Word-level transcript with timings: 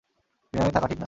বিনয়ী 0.53 0.71
থাকা 0.71 0.87
ঠিক 0.87 0.89
না। 0.89 0.99